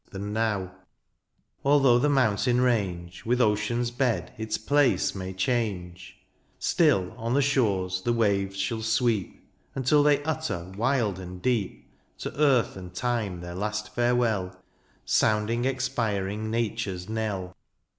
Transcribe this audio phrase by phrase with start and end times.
[0.09, 0.71] Than now;
[1.63, 6.17] although the mountain range 92 DIONYSIUS, With ocean^s bed its place may change;
[6.57, 9.39] Still on the shores the waves shall sweep.
[9.75, 11.87] Until they utter wild and deep.
[12.17, 14.59] To earth and time their last farewell.
[15.05, 17.55] Sounding expiring nature^s knell.